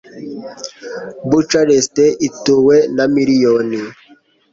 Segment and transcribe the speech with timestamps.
[1.29, 1.97] Bucharest
[2.27, 3.81] ituwe na miliyoni